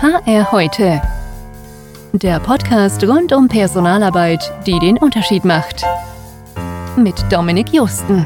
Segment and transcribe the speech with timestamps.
[0.00, 1.02] HR heute.
[2.12, 5.84] Der Podcast rund um Personalarbeit, die den Unterschied macht.
[6.96, 8.24] Mit Dominik Justen.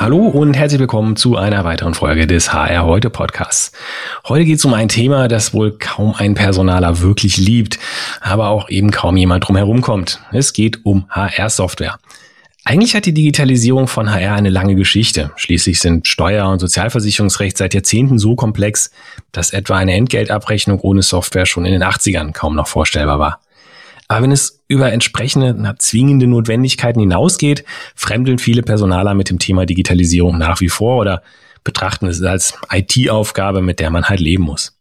[0.00, 3.70] Hallo und herzlich willkommen zu einer weiteren Folge des HR heute Podcasts.
[4.26, 7.78] Heute geht es um ein Thema, das wohl kaum ein Personaler wirklich liebt,
[8.20, 10.18] aber auch eben kaum jemand drumherum kommt.
[10.32, 12.00] Es geht um HR-Software.
[12.64, 15.32] Eigentlich hat die Digitalisierung von HR eine lange Geschichte.
[15.34, 18.92] Schließlich sind Steuer- und Sozialversicherungsrecht seit Jahrzehnten so komplex,
[19.32, 23.40] dass etwa eine Entgeltabrechnung ohne Software schon in den 80ern kaum noch vorstellbar war.
[24.06, 27.64] Aber wenn es über entsprechende na, zwingende Notwendigkeiten hinausgeht,
[27.96, 31.22] fremdeln viele Personaler mit dem Thema Digitalisierung nach wie vor oder
[31.64, 34.78] betrachten es als IT-Aufgabe, mit der man halt leben muss.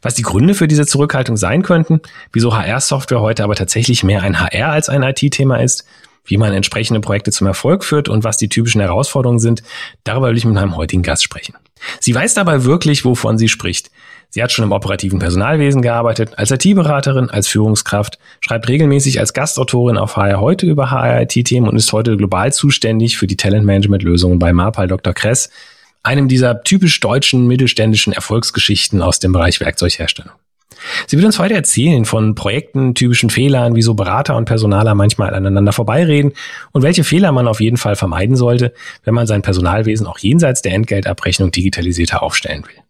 [0.00, 2.00] Was die Gründe für diese Zurückhaltung sein könnten,
[2.32, 5.84] wieso HR-Software heute aber tatsächlich mehr ein HR als ein IT-Thema ist,
[6.24, 9.62] wie man entsprechende Projekte zum Erfolg führt und was die typischen Herausforderungen sind,
[10.04, 11.54] darüber will ich mit meinem heutigen Gast sprechen.
[12.00, 13.90] Sie weiß dabei wirklich, wovon sie spricht.
[14.30, 19.98] Sie hat schon im operativen Personalwesen gearbeitet, als IT-Beraterin, als Führungskraft, schreibt regelmäßig als Gastautorin
[19.98, 24.88] auf HR heute über HR-IT-Themen und ist heute global zuständig für die Talentmanagement-Lösungen bei Marpal
[24.88, 25.12] Dr.
[25.12, 25.50] Kress,
[26.02, 30.32] einem dieser typisch deutschen mittelständischen Erfolgsgeschichten aus dem Bereich Werkzeugherstellung.
[31.06, 35.72] Sie wird uns heute erzählen von Projekten, typischen Fehlern, wieso Berater und Personaler manchmal aneinander
[35.72, 36.32] vorbeireden
[36.72, 38.72] und welche Fehler man auf jeden Fall vermeiden sollte,
[39.04, 42.82] wenn man sein Personalwesen auch jenseits der Entgeltabrechnung digitalisierter aufstellen will.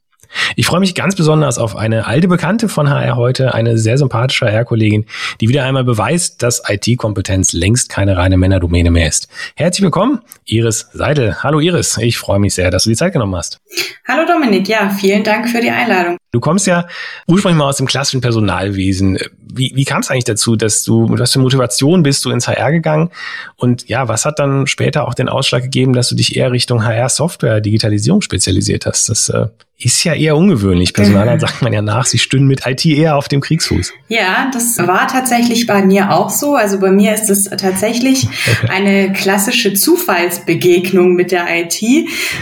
[0.56, 4.46] Ich freue mich ganz besonders auf eine alte Bekannte von HR heute, eine sehr sympathische
[4.46, 5.06] HR-Kollegin,
[5.40, 9.28] die wieder einmal beweist, dass IT-Kompetenz längst keine reine Männerdomäne mehr ist.
[9.56, 11.42] Herzlich willkommen, Iris Seidel.
[11.42, 13.60] Hallo Iris, ich freue mich sehr, dass du die Zeit genommen hast.
[14.06, 16.16] Hallo Dominik, ja, vielen Dank für die Einladung.
[16.32, 16.86] Du kommst ja
[17.28, 19.18] ursprünglich mal aus dem klassischen Personalwesen.
[19.54, 22.48] Wie, wie kam es eigentlich dazu, dass du, mit was für Motivation bist du ins
[22.48, 23.10] HR gegangen?
[23.56, 26.84] Und ja, was hat dann später auch den Ausschlag gegeben, dass du dich eher Richtung
[26.84, 29.10] HR-Software, Digitalisierung spezialisiert hast?
[29.10, 29.48] Das äh,
[29.84, 30.92] ist ja eher ungewöhnlich.
[31.02, 33.92] Personalern sagt man ja nach, sie stünden mit IT eher auf dem Kriegsfuß.
[34.08, 36.54] Ja, das war tatsächlich bei mir auch so.
[36.54, 38.26] Also bei mir ist es tatsächlich
[38.68, 41.82] eine klassische Zufallsbegegnung mit der IT.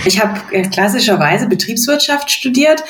[0.05, 2.83] Ich habe äh, klassischerweise Betriebswirtschaft studiert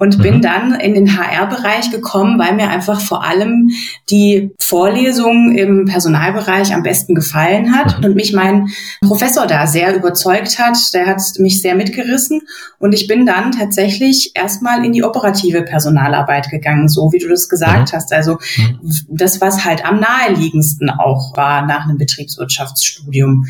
[0.00, 0.22] und mhm.
[0.22, 3.68] bin dann in den HR-Bereich gekommen, weil mir einfach vor allem
[4.08, 8.06] die Vorlesung im Personalbereich am besten gefallen hat mhm.
[8.06, 8.68] und mich mein
[9.02, 10.78] Professor da sehr überzeugt hat.
[10.94, 12.40] Der hat mich sehr mitgerissen
[12.78, 17.50] und ich bin dann tatsächlich erstmal in die operative Personalarbeit gegangen, so wie du das
[17.50, 17.96] gesagt mhm.
[17.96, 18.12] hast.
[18.12, 18.80] Also mhm.
[19.08, 23.46] das, was halt am naheliegendsten auch war nach einem Betriebswirtschaftsstudium.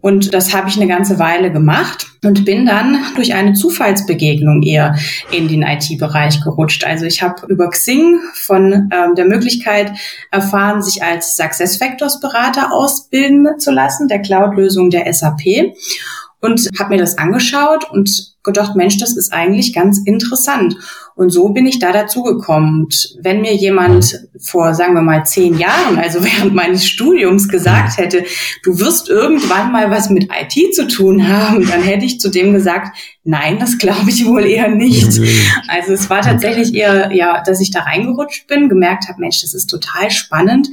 [0.00, 4.96] Und das habe ich eine ganze Weile gemacht und bin dann durch eine Zufallsbegegnung eher
[5.30, 6.84] in den IT-Bereich gerutscht.
[6.84, 9.92] Also ich habe über Xing von ähm, der Möglichkeit
[10.30, 15.74] erfahren, sich als SuccessFactors Berater ausbilden zu lassen, der Cloud-Lösung der SAP
[16.40, 20.76] und habe mir das angeschaut und gedacht, Mensch, das ist eigentlich ganz interessant.
[21.14, 22.84] Und so bin ich da dazu gekommen.
[22.84, 27.98] Und wenn mir jemand vor, sagen wir mal, zehn Jahren, also während meines Studiums gesagt
[27.98, 28.24] hätte,
[28.62, 32.54] du wirst irgendwann mal was mit IT zu tun haben, dann hätte ich zu dem
[32.54, 35.20] gesagt, nein, das glaube ich wohl eher nicht.
[35.68, 39.52] Also es war tatsächlich eher, ja, dass ich da reingerutscht bin, gemerkt habe, Mensch, das
[39.52, 40.68] ist total spannend.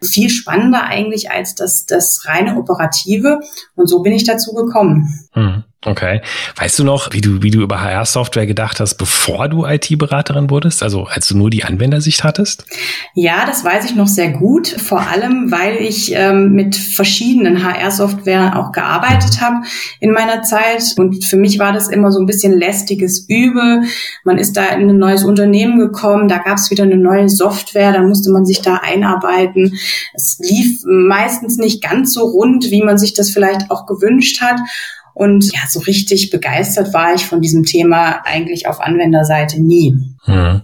[0.00, 3.40] Viel spannender eigentlich als das, das reine Operative.
[3.74, 5.28] Und so bin ich dazu gekommen.
[5.32, 5.64] Hm.
[5.86, 6.22] Okay.
[6.56, 10.82] Weißt du noch, wie du, wie du über HR-Software gedacht hast, bevor du IT-Beraterin wurdest?
[10.82, 12.64] Also als du nur die Anwendersicht hattest?
[13.14, 14.66] Ja, das weiß ich noch sehr gut.
[14.66, 19.64] Vor allem, weil ich ähm, mit verschiedenen HR-Software auch gearbeitet habe
[20.00, 20.82] in meiner Zeit.
[20.96, 23.84] Und für mich war das immer so ein bisschen lästiges Übel.
[24.24, 27.92] Man ist da in ein neues Unternehmen gekommen, da gab es wieder eine neue Software,
[27.92, 29.78] dann musste man sich da einarbeiten.
[30.12, 34.58] Es lief meistens nicht ganz so rund, wie man sich das vielleicht auch gewünscht hat.
[35.18, 39.96] Und ja, so richtig begeistert war ich von diesem Thema eigentlich auf Anwenderseite nie.
[40.22, 40.62] Hm.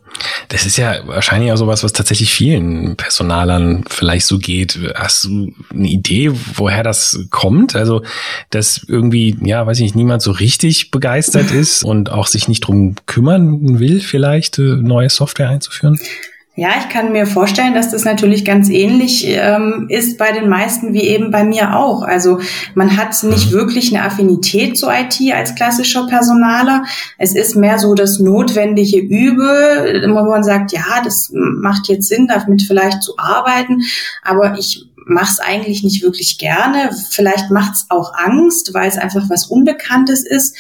[0.49, 4.79] Das ist ja wahrscheinlich auch sowas, was tatsächlich vielen Personalern vielleicht so geht.
[4.95, 7.75] Hast du eine Idee, woher das kommt?
[7.75, 8.05] Also,
[8.51, 12.61] dass irgendwie, ja, weiß ich nicht, niemand so richtig begeistert ist und auch sich nicht
[12.61, 15.99] drum kümmern will, vielleicht äh, neue Software einzuführen?
[16.57, 20.95] Ja, ich kann mir vorstellen, dass das natürlich ganz ähnlich ähm, ist bei den meisten
[20.95, 22.03] wie eben bei mir auch.
[22.03, 22.39] Also
[22.77, 23.55] man hat nicht mhm.
[23.57, 26.85] wirklich eine Affinität zu IT als klassischer Personaler.
[27.19, 32.29] Es ist mehr so das notwendige Übel, wo man sagt, ja, das macht jetzt Sinn,
[32.29, 33.83] damit vielleicht zu arbeiten,
[34.23, 36.91] aber ich mache es eigentlich nicht wirklich gerne.
[37.11, 40.57] Vielleicht macht es auch Angst, weil es einfach was Unbekanntes ist.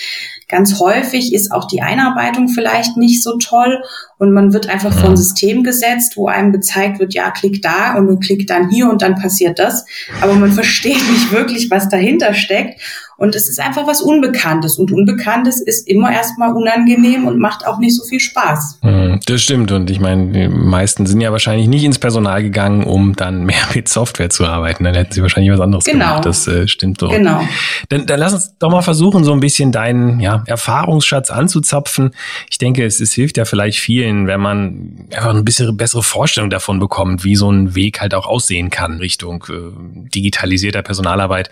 [0.48, 3.82] Ganz häufig ist auch die Einarbeitung vielleicht nicht so toll
[4.18, 7.94] und man wird einfach vor ein System gesetzt, wo einem gezeigt wird, ja, klick da
[7.96, 9.86] und du klick dann hier und dann passiert das.
[10.20, 12.80] Aber man versteht nicht wirklich, was dahinter steckt.
[13.16, 14.78] Und es ist einfach was Unbekanntes.
[14.78, 18.78] Und Unbekanntes ist immer erstmal unangenehm und macht auch nicht so viel Spaß.
[18.82, 19.70] Hm, das stimmt.
[19.72, 23.56] Und ich meine, die meisten sind ja wahrscheinlich nicht ins Personal gegangen, um dann mehr
[23.74, 24.84] mit Software zu arbeiten.
[24.84, 26.06] Dann hätten sie wahrscheinlich was anderes genau.
[26.06, 26.26] gemacht.
[26.26, 27.08] Das äh, stimmt so.
[27.08, 27.46] Genau.
[27.88, 32.10] Dann, dann lass uns doch mal versuchen, so ein bisschen deinen ja, Erfahrungsschatz anzuzapfen.
[32.50, 36.50] Ich denke, es, es hilft ja vielleicht vielen, wenn man einfach ein bisschen bessere Vorstellung
[36.50, 41.50] davon bekommt, wie so ein Weg halt auch aussehen kann Richtung äh, digitalisierter Personalarbeit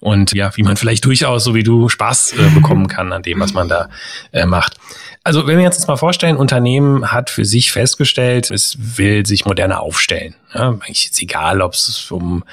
[0.00, 3.40] und ja, wie man vielleicht durchaus, so wie du, Spaß äh, bekommen kann an dem,
[3.40, 3.88] was man da
[4.32, 4.76] äh, macht.
[5.26, 9.46] Also wenn wir jetzt uns mal vorstellen, Unternehmen hat für sich festgestellt, es will sich
[9.46, 10.34] moderner aufstellen.
[10.54, 12.44] Ja, eigentlich ist egal, ob es um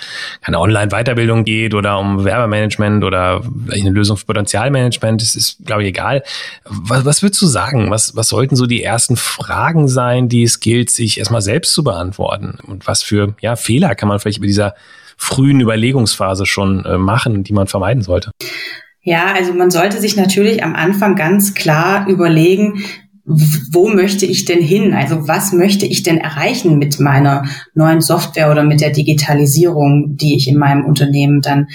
[0.41, 5.21] eine Online-Weiterbildung geht oder um Werbemanagement oder eine Lösung für Potenzialmanagement.
[5.21, 6.23] Es ist, glaube ich, egal.
[6.63, 7.91] Was, was würdest du sagen?
[7.91, 11.83] Was, was sollten so die ersten Fragen sein, die es gilt, sich erstmal selbst zu
[11.83, 12.57] beantworten?
[12.65, 14.75] Und was für ja, Fehler kann man vielleicht über dieser
[15.21, 18.31] frühen Überlegungsphase schon äh, machen, die man vermeiden sollte?
[19.03, 22.83] Ja, also man sollte sich natürlich am Anfang ganz klar überlegen,
[23.23, 24.95] wo möchte ich denn hin?
[24.95, 27.43] Also was möchte ich denn erreichen mit meiner
[27.75, 31.67] neuen Software oder mit der Digitalisierung, die ich in meinem Unternehmen dann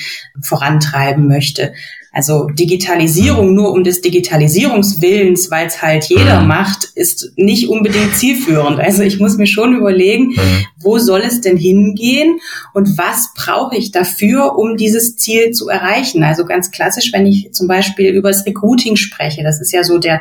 [0.42, 1.72] vorantreiben möchte?
[2.16, 6.49] Also Digitalisierung nur um des Digitalisierungswillens, weil es halt jeder mhm.
[6.49, 8.81] macht, ist nicht unbedingt zielführend.
[8.81, 10.64] Also ich muss mir schon überlegen, mhm.
[10.78, 12.38] Wo soll es denn hingehen
[12.75, 16.23] und was brauche ich dafür, um dieses Ziel zu erreichen?
[16.23, 19.99] Also ganz klassisch, wenn ich zum Beispiel über das Recruiting spreche, das ist ja so
[19.99, 20.20] der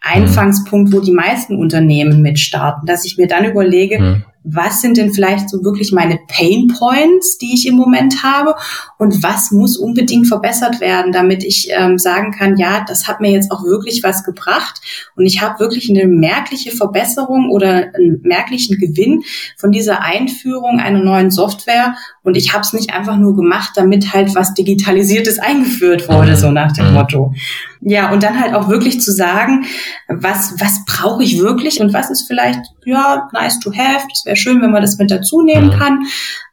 [0.00, 5.12] Einfangspunkt, wo die meisten Unternehmen mitstarten, dass ich mir dann überlege, mhm was sind denn
[5.12, 8.54] vielleicht so wirklich meine Pain Points, die ich im Moment habe
[8.98, 13.30] und was muss unbedingt verbessert werden, damit ich ähm, sagen kann, ja, das hat mir
[13.32, 14.82] jetzt auch wirklich was gebracht
[15.16, 19.22] und ich habe wirklich eine merkliche Verbesserung oder einen merklichen Gewinn
[19.56, 24.14] von dieser Einführung einer neuen Software und ich habe es nicht einfach nur gemacht, damit
[24.14, 26.94] halt was Digitalisiertes eingeführt wurde, so nach dem mhm.
[26.94, 27.34] Motto.
[27.82, 29.66] Ja, und dann halt auch wirklich zu sagen,
[30.08, 34.36] was, was brauche ich wirklich und was ist vielleicht, ja, nice to have, es wäre
[34.36, 35.78] schön, wenn man das mit dazu nehmen mhm.
[35.78, 35.98] kann,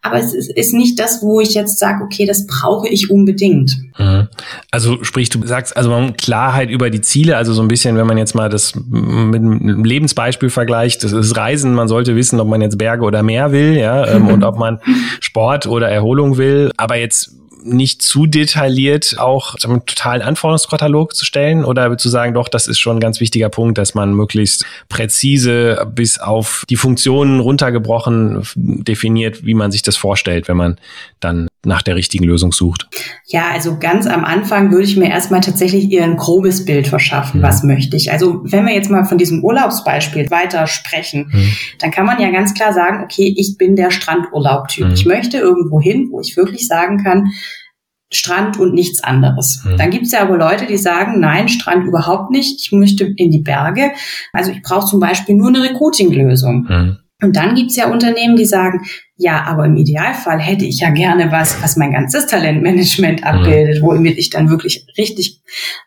[0.01, 3.77] aber es ist, ist nicht das, wo ich jetzt sage, okay, das brauche ich unbedingt.
[3.97, 4.27] Mhm.
[4.71, 8.17] Also sprich, du sagst also Klarheit über die Ziele, also so ein bisschen, wenn man
[8.17, 12.61] jetzt mal das mit einem Lebensbeispiel vergleicht, das ist Reisen, man sollte wissen, ob man
[12.61, 14.79] jetzt Berge oder Meer will, ja, ähm, und ob man
[15.19, 21.63] Sport oder Erholung will, aber jetzt nicht zu detailliert auch einen totalen Anforderungskatalog zu stellen
[21.63, 25.87] oder zu sagen, doch, das ist schon ein ganz wichtiger Punkt, dass man möglichst präzise
[25.93, 30.77] bis auf die Funktionen runtergebrochen definiert, wie man sich das vorstellt, wenn man
[31.19, 32.87] dann nach der richtigen Lösung sucht?
[33.27, 37.39] Ja, also ganz am Anfang würde ich mir erstmal tatsächlich eher ein grobes Bild verschaffen,
[37.39, 37.43] mhm.
[37.43, 38.11] was möchte ich.
[38.11, 41.51] Also wenn wir jetzt mal von diesem Urlaubsbeispiel weiter sprechen, mhm.
[41.79, 44.87] dann kann man ja ganz klar sagen, okay, ich bin der Strandurlaubtyp.
[44.87, 44.93] Mhm.
[44.93, 47.31] Ich möchte irgendwo hin, wo ich wirklich sagen kann,
[48.13, 49.63] Strand und nichts anderes.
[49.63, 49.77] Mhm.
[49.77, 53.31] Dann gibt es ja aber Leute, die sagen, nein, Strand überhaupt nicht, ich möchte in
[53.31, 53.91] die Berge.
[54.33, 56.67] Also ich brauche zum Beispiel nur eine Recruiting-Lösung.
[56.67, 56.97] Mhm.
[57.23, 58.81] Und dann gibt's ja Unternehmen, die sagen,
[59.17, 63.85] ja, aber im Idealfall hätte ich ja gerne was, was mein ganzes Talentmanagement abbildet, mhm.
[63.85, 65.41] womit ich dann wirklich richtig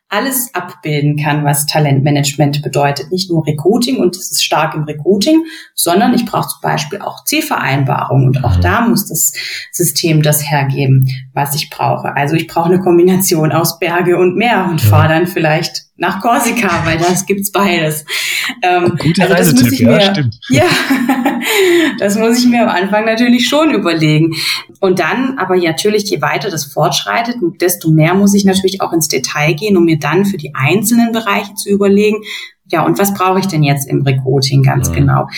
[0.08, 3.10] alles abbilden kann, was Talentmanagement bedeutet.
[3.10, 5.44] Nicht nur Recruiting und es ist stark im Recruiting,
[5.74, 8.62] sondern ich brauche zum Beispiel auch Zielvereinbarungen und auch mhm.
[8.62, 9.32] da muss das
[9.72, 12.14] System das hergeben, was ich brauche.
[12.14, 16.84] Also ich brauche eine Kombination aus Berge und Meer und fahre dann vielleicht nach Korsika,
[16.84, 18.04] weil das gibt's beides.
[18.62, 20.38] Ähm, Guter also das muss ich mir, ja, stimmt.
[20.50, 20.64] ja,
[21.98, 24.34] das muss ich mir am Anfang natürlich schon überlegen.
[24.80, 29.08] Und dann, aber natürlich, je weiter das fortschreitet, desto mehr muss ich natürlich auch ins
[29.08, 32.22] Detail gehen, um mir dann für die einzelnen Bereiche zu überlegen,
[32.66, 34.94] ja, und was brauche ich denn jetzt im Recruiting ganz ja.
[34.94, 35.28] genau?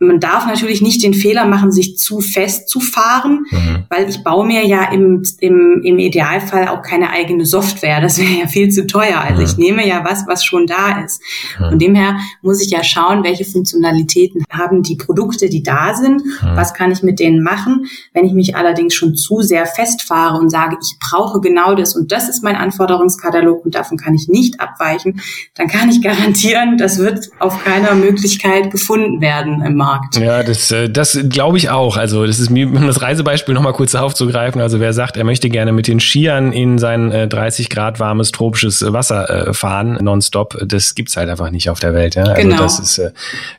[0.00, 3.84] Man darf natürlich nicht den Fehler machen, sich zu fest zu fahren, mhm.
[3.88, 8.00] weil ich baue mir ja im, im, im Idealfall auch keine eigene Software.
[8.00, 9.20] Das wäre ja viel zu teuer.
[9.20, 9.46] Also mhm.
[9.46, 11.20] ich nehme ja was, was schon da ist.
[11.58, 11.64] Mhm.
[11.70, 16.24] Von dem her muss ich ja schauen, welche Funktionalitäten haben die Produkte, die da sind.
[16.24, 16.56] Mhm.
[16.56, 17.86] Was kann ich mit denen machen?
[18.12, 22.12] Wenn ich mich allerdings schon zu sehr festfahre und sage, ich brauche genau das und
[22.12, 25.20] das ist mein Anforderungskatalog und davon kann ich nicht abweichen,
[25.56, 29.87] dann kann ich garantieren, das wird auf keiner Möglichkeit gefunden werden im Markt.
[29.88, 30.16] Markt.
[30.16, 31.96] Ja, das, äh, das glaube ich auch.
[31.96, 34.60] Also das ist mir, um das Reisebeispiel nochmal kurz aufzugreifen.
[34.60, 38.32] Also wer sagt, er möchte gerne mit den Skiern in sein 30 äh, Grad warmes
[38.32, 42.14] tropisches Wasser äh, fahren, nonstop, das gibt's halt einfach nicht auf der Welt.
[42.14, 42.24] Ja?
[42.24, 42.62] Also genau.
[42.62, 43.12] das ist äh,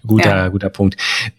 [0.06, 0.48] guter, ja.
[0.50, 0.98] guter Punkt.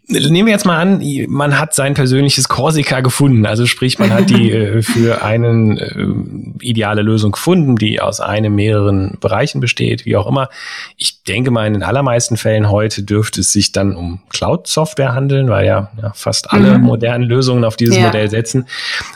[0.08, 3.46] Nehmen wir jetzt mal an, man hat sein persönliches Korsika gefunden.
[3.46, 4.50] Also sprich, man hat die
[4.82, 10.48] für einen äh, ideale Lösung gefunden, die aus einem mehreren Bereichen besteht, wie auch immer.
[10.96, 15.14] Ich denke mal, in den allermeisten Fällen heute dürfte es sich dann um Cloud-Software Software
[15.14, 16.84] handeln, weil ja, ja fast alle mhm.
[16.84, 18.04] modernen Lösungen auf dieses ja.
[18.04, 18.66] Modell setzen.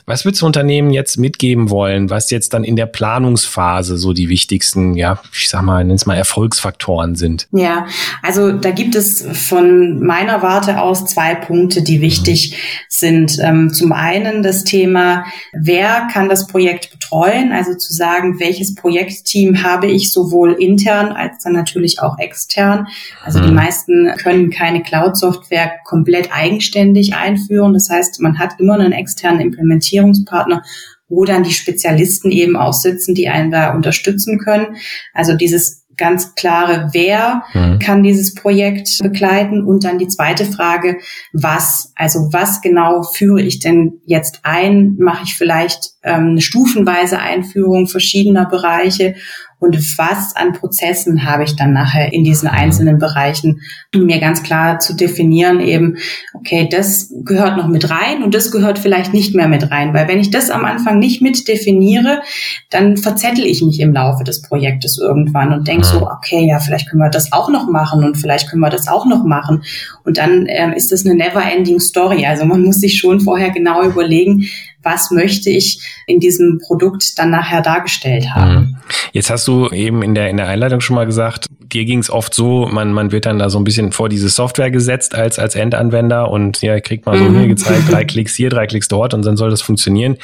[0.05, 4.29] Was würdest du Unternehmen jetzt mitgeben wollen, was jetzt dann in der Planungsphase so die
[4.29, 7.49] wichtigsten, ja, ich sag mal, nenn's mal Erfolgsfaktoren sind?
[7.51, 7.87] Ja,
[8.23, 12.57] also da gibt es von meiner Warte aus zwei Punkte, die wichtig mhm.
[12.89, 13.39] sind.
[13.43, 17.53] Ähm, zum einen das Thema, wer kann das Projekt betreuen?
[17.53, 22.87] Also zu sagen, welches Projektteam habe ich sowohl intern als dann natürlich auch extern.
[23.25, 23.47] Also mhm.
[23.47, 25.54] die meisten können keine Cloud-Software
[25.85, 27.73] komplett eigenständig einführen.
[27.73, 30.63] Das heißt, man hat immer einen externen Implementierungspartner
[31.07, 34.77] wo dann die Spezialisten eben auch sitzen, die einen da unterstützen können.
[35.13, 37.79] Also dieses ganz klare, wer mhm.
[37.79, 39.65] kann dieses Projekt begleiten?
[39.65, 40.99] Und dann die zweite Frage,
[41.33, 41.93] was?
[41.97, 44.97] Also was genau führe ich denn jetzt ein?
[44.99, 49.15] Mache ich vielleicht ähm, eine stufenweise Einführung verschiedener Bereiche?
[49.59, 53.63] Und was an Prozessen habe ich dann nachher in diesen einzelnen Bereichen,
[53.95, 55.97] um mir ganz klar zu definieren eben,
[56.35, 60.09] okay, das gehört noch mit rein und das gehört vielleicht nicht mehr mit rein, weil
[60.09, 62.23] wenn ich das am Anfang nicht mit definiere,
[62.71, 66.91] dann verzettel ich mich im Laufe des Projektes irgendwann und denke so, okay, ja, vielleicht
[66.91, 69.63] können wir das auch noch machen und vielleicht können wir das auch noch machen.
[70.05, 72.27] Und dann ähm, ist das eine never-ending Story.
[72.27, 74.47] Also man muss sich schon vorher genau überlegen,
[74.85, 78.55] was möchte ich in diesem Produkt dann nachher dargestellt haben.
[78.55, 78.77] Mhm.
[79.13, 82.11] Jetzt hast du eben in der, in der Einleitung schon mal gesagt, dir ging es
[82.11, 85.39] oft so, man, man wird dann da so ein bisschen vor diese Software gesetzt als,
[85.39, 87.39] als Endanwender und ja, kriegt mal so mhm.
[87.39, 90.17] hier gezeigt, drei Klicks hier, drei Klicks dort und dann soll das funktionieren.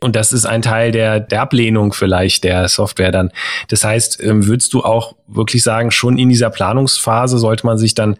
[0.00, 3.30] Und das ist ein Teil der, der Ablehnung vielleicht der Software dann.
[3.68, 7.94] Das heißt, ähm, würdest du auch wirklich sagen, schon in dieser Planungsphase sollte man sich
[7.94, 8.16] dann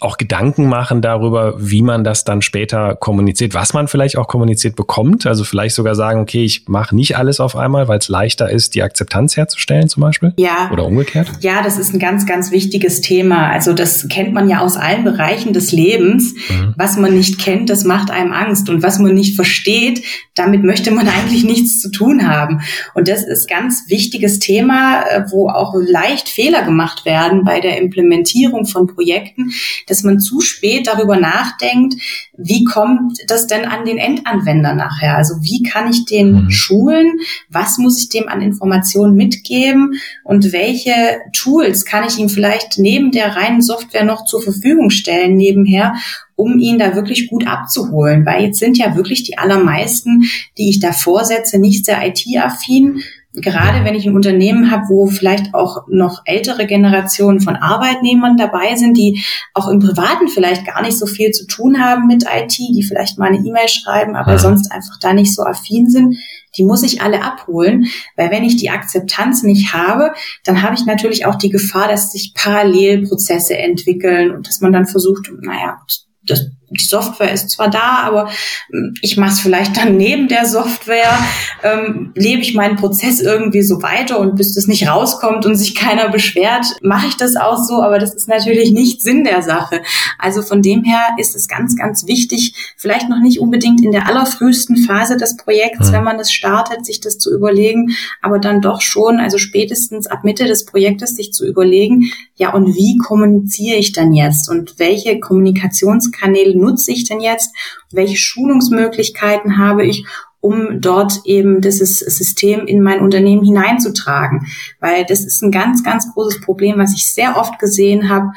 [0.00, 4.76] auch Gedanken machen darüber, wie man das dann später kommuniziert, was man vielleicht auch kommuniziert
[4.76, 5.26] bekommt.
[5.26, 8.74] Also vielleicht sogar sagen, okay, ich mache nicht alles auf einmal, weil es leichter ist,
[8.74, 10.32] die Akzeptanz herzustellen zum Beispiel.
[10.36, 10.70] Ja.
[10.72, 11.30] Oder umgekehrt.
[11.40, 13.50] Ja, das ist ein ganz, ganz wichtiges Thema.
[13.50, 16.34] Also das kennt man ja aus allen Bereichen des Lebens.
[16.48, 16.74] Mhm.
[16.76, 18.68] Was man nicht kennt, das macht einem Angst.
[18.68, 20.02] Und was man nicht versteht,
[20.34, 22.60] damit möchte man eigentlich nichts zu tun haben.
[22.94, 27.78] Und das ist ganz wichtiges Thema, äh, wo auch leicht Fehler gemacht werden bei der
[27.78, 29.52] Implementierung von Projekten
[29.86, 31.94] dass man zu spät darüber nachdenkt,
[32.36, 35.16] wie kommt das denn an den Endanwender nachher?
[35.16, 36.50] Also wie kann ich den mhm.
[36.50, 37.18] schulen?
[37.48, 40.00] Was muss ich dem an Informationen mitgeben?
[40.24, 45.36] Und welche Tools kann ich ihm vielleicht neben der reinen Software noch zur Verfügung stellen
[45.36, 45.94] nebenher,
[46.36, 48.24] um ihn da wirklich gut abzuholen.
[48.26, 50.22] Weil jetzt sind ja wirklich die allermeisten,
[50.58, 53.02] die ich da vorsetze, nicht sehr IT-affin,
[53.36, 58.76] gerade wenn ich ein Unternehmen habe, wo vielleicht auch noch ältere Generationen von Arbeitnehmern dabei
[58.76, 59.22] sind, die
[59.54, 63.18] auch im Privaten vielleicht gar nicht so viel zu tun haben mit IT, die vielleicht
[63.18, 64.38] mal eine E-Mail schreiben, aber ja.
[64.38, 66.16] sonst einfach da nicht so affin sind,
[66.56, 70.12] die muss ich alle abholen, weil wenn ich die Akzeptanz nicht habe,
[70.44, 74.86] dann habe ich natürlich auch die Gefahr, dass sich Parallelprozesse entwickeln und dass man dann
[74.86, 75.78] versucht, naja,
[76.22, 78.30] das die Software ist zwar da, aber
[78.70, 81.18] hm, ich mache es vielleicht dann neben der Software,
[81.62, 85.74] ähm, lebe ich meinen Prozess irgendwie so weiter und bis das nicht rauskommt und sich
[85.74, 89.82] keiner beschwert, mache ich das auch so, aber das ist natürlich nicht Sinn der Sache.
[90.18, 94.08] Also von dem her ist es ganz, ganz wichtig, vielleicht noch nicht unbedingt in der
[94.08, 95.92] allerfrühesten Phase des Projekts, mhm.
[95.92, 97.90] wenn man es startet, sich das zu überlegen,
[98.22, 102.74] aber dann doch schon, also spätestens ab Mitte des Projektes sich zu überlegen, ja und
[102.74, 107.54] wie kommuniziere ich dann jetzt und welche Kommunikationskanäle nutze ich denn jetzt?
[107.92, 110.04] Welche Schulungsmöglichkeiten habe ich,
[110.40, 114.46] um dort eben dieses System in mein Unternehmen hineinzutragen?
[114.80, 118.32] Weil das ist ein ganz, ganz großes Problem, was ich sehr oft gesehen habe.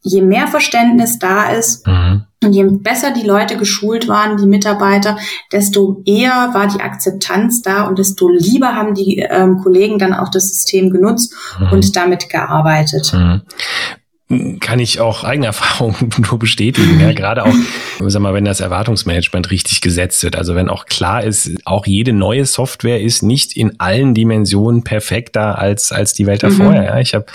[0.00, 2.26] Je mehr Verständnis da ist, mhm.
[2.44, 5.16] Und je besser die Leute geschult waren, die Mitarbeiter,
[5.50, 10.30] desto eher war die Akzeptanz da und desto lieber haben die ähm, Kollegen dann auch
[10.30, 11.72] das System genutzt mhm.
[11.72, 13.12] und damit gearbeitet.
[13.14, 13.42] Mhm
[14.60, 16.98] kann ich auch eigene Erfahrungen nur bestätigen.
[16.98, 17.54] Ja, gerade auch,
[18.00, 20.36] sag mal, wenn das Erwartungsmanagement richtig gesetzt wird.
[20.36, 25.58] Also wenn auch klar ist, auch jede neue Software ist nicht in allen Dimensionen perfekter
[25.58, 26.70] als, als die Welt davor.
[26.70, 26.74] Mhm.
[26.74, 27.26] Ja, ich habe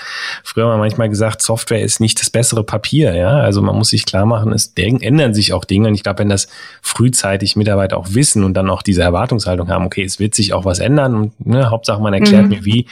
[0.42, 3.14] früher mal manchmal gesagt, Software ist nicht das bessere Papier.
[3.14, 5.88] Ja, also man muss sich klar machen, es ändern sich auch Dinge.
[5.88, 6.48] Und ich glaube, wenn das
[6.82, 10.64] frühzeitig Mitarbeiter auch wissen und dann auch diese Erwartungshaltung haben, okay, es wird sich auch
[10.64, 12.48] was ändern und ne, Hauptsache man erklärt mhm.
[12.48, 12.86] mir wie,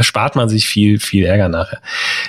[0.00, 1.80] spart man sich viel, viel Ärger nachher.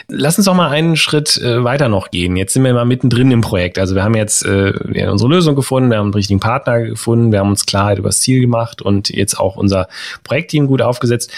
[0.10, 2.36] Lass uns doch mal einen Schritt äh, weiter noch gehen.
[2.36, 3.78] Jetzt sind wir mal mittendrin im Projekt.
[3.78, 6.82] Also wir haben jetzt äh, wir haben unsere Lösung gefunden, wir haben einen richtigen Partner
[6.82, 9.88] gefunden, wir haben uns Klarheit über das Ziel gemacht und jetzt auch unser
[10.24, 11.32] Projektteam gut aufgesetzt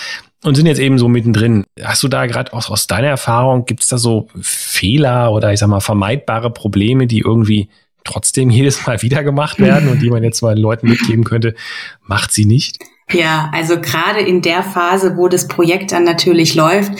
[0.45, 1.65] und sind jetzt eben so mittendrin.
[1.83, 5.59] Hast du da gerade aus, aus deiner Erfahrung, gibt es da so Fehler oder ich
[5.59, 7.67] sag mal vermeidbare Probleme, die irgendwie
[8.05, 11.55] trotzdem jedes Mal wieder gemacht werden und die man jetzt mal Leuten mitgeben könnte,
[12.03, 12.79] macht sie nicht?
[13.13, 16.91] Ja, also gerade in der Phase, wo das Projekt dann natürlich läuft,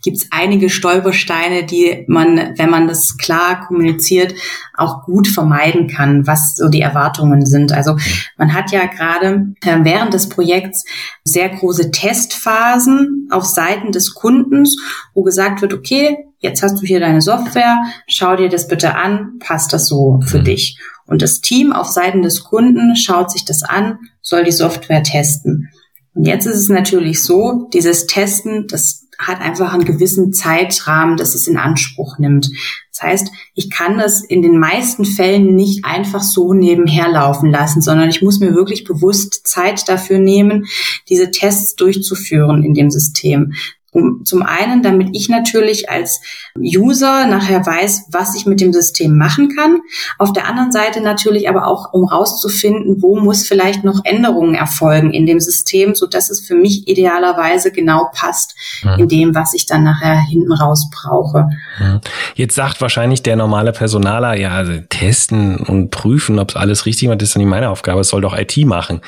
[0.00, 4.34] gibt es einige Stolpersteine, die man, wenn man das klar kommuniziert,
[4.76, 7.72] auch gut vermeiden kann, was so die Erwartungen sind.
[7.72, 7.96] Also
[8.38, 10.84] man hat ja gerade äh, während des Projekts
[11.24, 14.76] sehr große Testphasen auf Seiten des Kundens,
[15.14, 19.40] wo gesagt wird, okay, jetzt hast du hier deine Software, schau dir das bitte an,
[19.40, 20.44] passt das so für mhm.
[20.44, 20.78] dich?
[21.06, 25.70] Und das Team auf Seiten des Kunden schaut sich das an, soll die Software testen.
[26.12, 31.36] Und jetzt ist es natürlich so, dieses Testen, das hat einfach einen gewissen Zeitrahmen, dass
[31.36, 32.50] es in Anspruch nimmt.
[32.92, 37.80] Das heißt, ich kann das in den meisten Fällen nicht einfach so nebenher laufen lassen,
[37.80, 40.66] sondern ich muss mir wirklich bewusst Zeit dafür nehmen,
[41.08, 43.52] diese Tests durchzuführen in dem System.
[43.96, 46.20] Um, zum einen, damit ich natürlich als
[46.58, 49.78] User nachher weiß, was ich mit dem System machen kann.
[50.18, 55.14] Auf der anderen Seite natürlich aber auch, um rauszufinden, wo muss vielleicht noch Änderungen erfolgen
[55.14, 58.98] in dem System, so dass es für mich idealerweise genau passt mhm.
[58.98, 61.48] in dem, was ich dann nachher hinten raus brauche.
[61.78, 62.00] Mhm.
[62.34, 67.08] Jetzt sagt wahrscheinlich der normale Personaler, ja, also testen und prüfen, ob es alles richtig
[67.08, 69.00] macht, das ist dann nicht meine Aufgabe, es soll doch IT machen.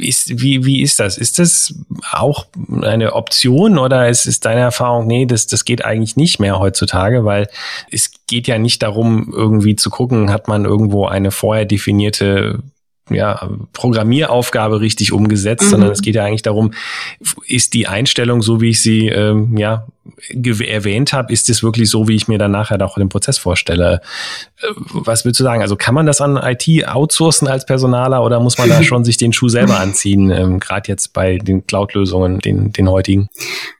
[0.00, 1.18] Ist, wie, wie ist das?
[1.18, 1.72] Ist das
[2.10, 2.46] auch
[2.82, 7.24] eine Option oder ist, ist deine Erfahrung, nee, das, das geht eigentlich nicht mehr heutzutage,
[7.24, 7.48] weil
[7.90, 12.60] es geht ja nicht darum, irgendwie zu gucken, hat man irgendwo eine vorher definierte
[13.10, 15.70] ja, Programmieraufgabe richtig umgesetzt, mhm.
[15.70, 16.72] sondern es geht ja eigentlich darum,
[17.46, 19.86] ist die Einstellung so, wie ich sie ähm, ja
[20.30, 24.00] erwähnt habe, ist es wirklich so, wie ich mir dann nachher auch den Prozess vorstelle.
[24.60, 25.62] Äh, was würdest du sagen?
[25.62, 29.16] Also kann man das an IT outsourcen als Personaler oder muss man da schon sich
[29.16, 33.28] den Schuh selber anziehen, ähm, gerade jetzt bei den Cloud-Lösungen, den, den heutigen?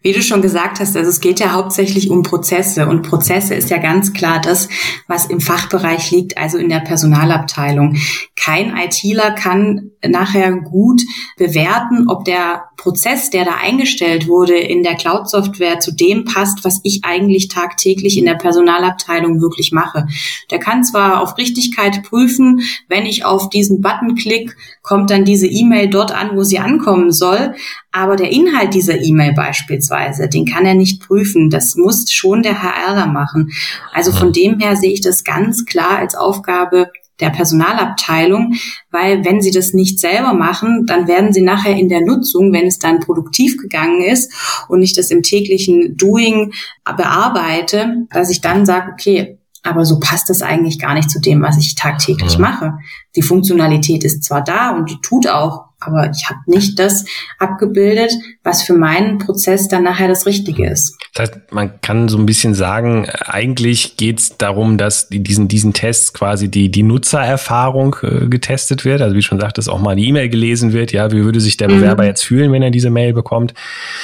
[0.03, 3.71] Wie du schon gesagt hast, also es geht ja hauptsächlich um Prozesse und Prozesse ist
[3.71, 4.69] ja ganz klar das,
[5.07, 7.97] was im Fachbereich liegt, also in der Personalabteilung.
[8.37, 11.03] Kein ITler kann nachher gut
[11.37, 16.81] bewerten, ob der Prozess, der da eingestellt wurde in der Cloud-Software zu dem passt, was
[16.85, 20.07] ich eigentlich tagtäglich in der Personalabteilung wirklich mache.
[20.51, 25.47] Der kann zwar auf Richtigkeit prüfen, wenn ich auf diesen Button klick, kommt dann diese
[25.47, 27.55] E-Mail dort an, wo sie ankommen soll,
[27.91, 31.51] aber der Inhalt dieser E-Mail beispielsweise, den kann er nicht prüfen.
[31.51, 33.51] Das muss schon der HRler machen.
[33.93, 38.55] Also von dem her sehe ich das ganz klar als Aufgabe der Personalabteilung,
[38.91, 42.67] weil wenn sie das nicht selber machen, dann werden sie nachher in der Nutzung, wenn
[42.67, 44.33] es dann produktiv gegangen ist
[44.69, 46.53] und ich das im täglichen Doing
[46.85, 51.43] bearbeite, dass ich dann sage, okay, aber so passt das eigentlich gar nicht zu dem,
[51.43, 52.39] was ich tagtäglich ja.
[52.39, 52.79] mache.
[53.17, 57.05] Die Funktionalität ist zwar da und die tut auch aber ich habe nicht das
[57.39, 58.13] abgebildet,
[58.43, 60.97] was für meinen Prozess dann nachher das Richtige ist.
[61.15, 65.47] Das heißt, man kann so ein bisschen sagen, eigentlich geht es darum, dass die, diesen,
[65.47, 69.03] diesen Tests quasi die, die Nutzererfahrung äh, getestet wird.
[69.03, 70.93] Also wie schon sagtest, auch mal eine E-Mail gelesen wird.
[70.93, 72.09] Ja, wie würde sich der Bewerber mhm.
[72.09, 73.55] jetzt fühlen, wenn er diese Mail bekommt?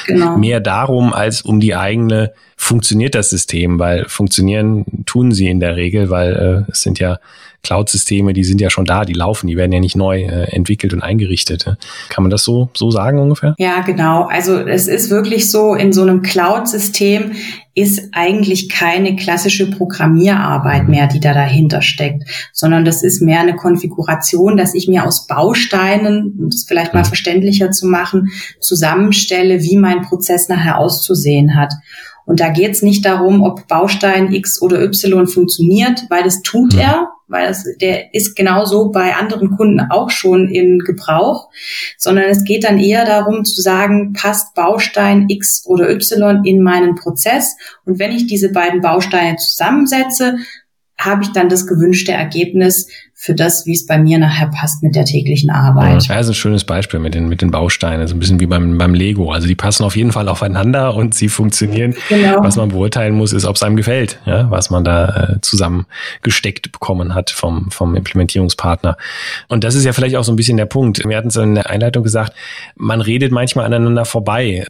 [0.07, 0.37] Genau.
[0.37, 5.77] Mehr darum, als um die eigene, funktioniert das System, weil funktionieren tun sie in der
[5.77, 7.19] Regel, weil äh, es sind ja
[7.65, 10.93] Cloud-Systeme, die sind ja schon da, die laufen, die werden ja nicht neu äh, entwickelt
[10.93, 11.65] und eingerichtet.
[12.09, 13.55] Kann man das so, so sagen ungefähr?
[13.59, 14.29] Ja, genau.
[14.29, 17.33] Also es ist wirklich so, in so einem Cloud-System
[17.75, 22.23] ist eigentlich keine klassische Programmierarbeit mehr, die da dahinter steckt,
[22.53, 27.01] sondern das ist mehr eine Konfiguration, dass ich mir aus Bausteinen, um das vielleicht mal
[27.01, 27.07] mhm.
[27.07, 28.29] verständlicher zu machen,
[28.61, 31.73] zusammenstelle, wie mein Prozess nachher auszusehen hat.
[32.27, 36.75] Und da geht es nicht darum, ob Baustein X oder Y funktioniert, weil das tut
[36.75, 36.79] mhm.
[36.79, 41.49] er, weil das, der ist genauso bei anderen Kunden auch schon in Gebrauch,
[41.97, 46.95] sondern es geht dann eher darum zu sagen, passt Baustein X oder Y in meinen
[46.95, 47.57] Prozess.
[47.85, 50.37] Und wenn ich diese beiden Bausteine zusammensetze,
[50.99, 52.89] habe ich dann das gewünschte Ergebnis
[53.25, 56.07] für das, wie es bei mir nachher passt mit der täglichen Arbeit.
[56.09, 58.45] Ja, das ist ein schönes Beispiel mit den, mit den Bausteinen, so ein bisschen wie
[58.45, 59.33] beim, beim Lego.
[59.33, 61.95] Also die passen auf jeden Fall aufeinander und sie funktionieren.
[62.11, 62.43] Genau.
[62.43, 65.07] Was man beurteilen muss, ist, ob es einem gefällt, ja, was man da
[65.37, 68.99] äh, zusammengesteckt bekommen hat vom, vom Implementierungspartner.
[69.49, 71.03] Und das ist ja vielleicht auch so ein bisschen der Punkt.
[71.09, 72.35] Wir hatten es in der Einleitung gesagt,
[72.77, 74.67] man redet manchmal aneinander vorbei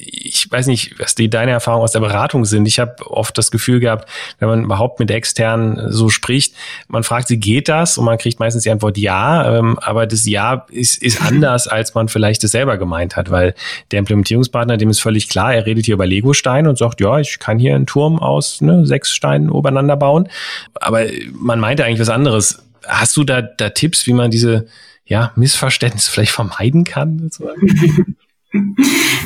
[0.00, 2.66] ich weiß nicht, was die deine Erfahrungen aus der Beratung sind.
[2.66, 4.08] Ich habe oft das Gefühl gehabt,
[4.38, 6.54] wenn man überhaupt mit externen so spricht,
[6.86, 7.98] man fragt sie, geht das?
[7.98, 11.94] Und man kriegt meistens die Antwort ja, ähm, aber das Ja ist, ist anders, als
[11.94, 13.54] man vielleicht es selber gemeint hat, weil
[13.90, 17.38] der Implementierungspartner, dem ist völlig klar, er redet hier über Lego-Steine und sagt, ja, ich
[17.38, 20.28] kann hier einen Turm aus ne, sechs Steinen übereinander bauen.
[20.74, 22.62] Aber man meinte eigentlich was anderes.
[22.86, 24.66] Hast du da, da Tipps, wie man diese
[25.04, 27.18] ja, Missverständnisse vielleicht vermeiden kann?
[27.18, 28.16] Sozusagen?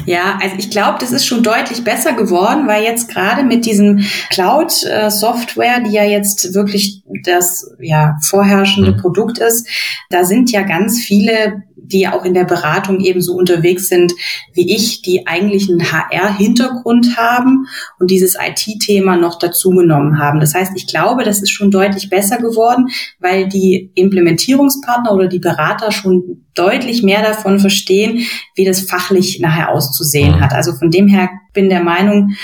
[0.04, 4.04] Ja, also ich glaube, das ist schon deutlich besser geworden, weil jetzt gerade mit diesem
[4.30, 8.96] Cloud-Software, die ja jetzt wirklich das ja vorherrschende mhm.
[8.96, 9.68] Produkt ist,
[10.10, 14.12] da sind ja ganz viele die auch in der Beratung ebenso unterwegs sind
[14.54, 17.66] wie ich, die eigentlich einen HR-Hintergrund haben
[17.98, 20.40] und dieses IT-Thema noch dazugenommen haben.
[20.40, 25.38] Das heißt, ich glaube, das ist schon deutlich besser geworden, weil die Implementierungspartner oder die
[25.38, 30.40] Berater schon deutlich mehr davon verstehen, wie das fachlich nachher auszusehen mhm.
[30.40, 30.52] hat.
[30.52, 32.34] Also von dem her bin der Meinung,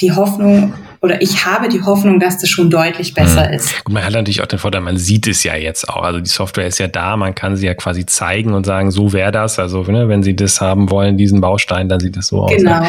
[0.00, 3.54] die Hoffnung oder ich habe die Hoffnung, dass das schon deutlich besser mhm.
[3.54, 3.84] ist.
[3.84, 6.02] Gut, man hat natürlich auch den Vorteil, man sieht es ja jetzt auch.
[6.02, 9.12] Also die Software ist ja da, man kann sie ja quasi zeigen und sagen, so
[9.12, 9.58] wäre das.
[9.58, 12.52] Also ne, wenn Sie das haben wollen, diesen Baustein, dann sieht das so aus.
[12.52, 12.84] Genau.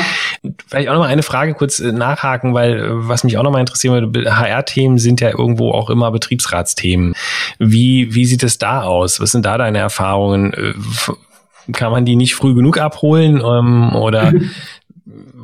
[0.68, 3.52] Vielleicht auch noch mal eine Frage kurz äh, nachhaken, weil äh, was mich auch noch
[3.52, 7.16] mal interessieren würde, HR-Themen sind ja irgendwo auch immer Betriebsratsthemen.
[7.58, 9.20] Wie, wie sieht es da aus?
[9.20, 10.54] Was sind da deine Erfahrungen?
[11.72, 14.34] Kann man die nicht früh genug abholen ähm, oder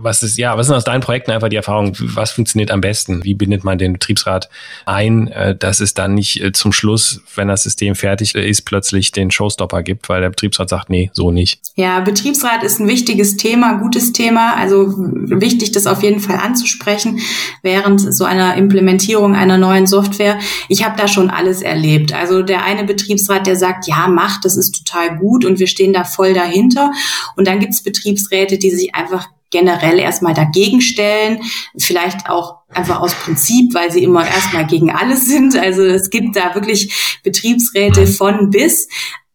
[0.02, 1.96] was ist, ja, was sind aus deinen Projekten einfach die Erfahrungen?
[2.00, 3.24] Was funktioniert am besten?
[3.24, 4.50] Wie bindet man den Betriebsrat
[4.86, 9.12] ein, äh, dass es dann nicht äh, zum Schluss, wenn das System fertig ist, plötzlich
[9.12, 11.62] den Showstopper gibt, weil der Betriebsrat sagt, nee, so nicht?
[11.76, 14.56] Ja, Betriebsrat ist ein wichtiges Thema, gutes Thema.
[14.56, 17.20] Also wichtig, das auf jeden Fall anzusprechen
[17.62, 20.40] während so einer Implementierung einer neuen Software.
[20.68, 22.14] Ich habe da schon alles erlebt.
[22.14, 25.94] Also der eine Betriebsrat, der sagt, ja, mach, das ist total gut und wir stehen
[25.94, 26.92] da voll dahinter.
[27.36, 31.42] Und dann gibt es Betriebsräte, die sich einfach generell erstmal dagegen stellen,
[31.78, 35.56] vielleicht auch einfach aus Prinzip, weil sie immer erstmal gegen alles sind.
[35.58, 38.88] Also es gibt da wirklich Betriebsräte von bis.